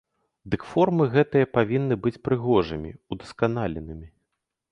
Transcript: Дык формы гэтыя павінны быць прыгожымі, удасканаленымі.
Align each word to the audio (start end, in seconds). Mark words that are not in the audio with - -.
Дык 0.53 0.61
формы 0.69 1.05
гэтыя 1.15 1.49
павінны 1.57 1.95
быць 2.07 2.21
прыгожымі, 2.27 2.93
удасканаленымі. 3.17 4.07